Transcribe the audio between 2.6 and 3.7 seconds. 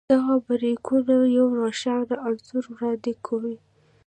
وړاندې کوي.